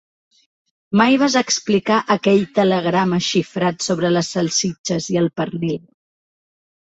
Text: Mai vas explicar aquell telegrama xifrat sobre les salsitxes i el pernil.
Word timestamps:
Mai 0.99 1.17
vas 1.23 1.35
explicar 1.41 1.99
aquell 2.15 2.41
telegrama 2.55 3.19
xifrat 3.27 3.87
sobre 3.89 4.11
les 4.15 4.33
salsitxes 4.37 5.11
i 5.17 5.19
el 5.23 5.29
pernil. 5.41 5.77